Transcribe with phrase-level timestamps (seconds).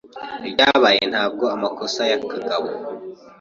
[0.47, 2.69] Ibyabaye ntabwo amakosa ya kagabo